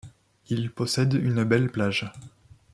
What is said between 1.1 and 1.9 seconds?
une belle